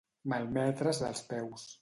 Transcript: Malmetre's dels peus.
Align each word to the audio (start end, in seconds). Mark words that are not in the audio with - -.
Malmetre's 0.33 1.03
dels 1.05 1.23
peus. 1.31 1.69